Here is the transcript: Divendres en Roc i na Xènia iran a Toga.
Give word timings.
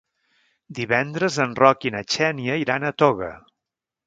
Divendres 0.79 1.37
en 1.45 1.53
Roc 1.59 1.85
i 1.89 1.93
na 1.97 2.03
Xènia 2.15 2.57
iran 2.63 2.89
a 2.91 2.95
Toga. 3.05 3.31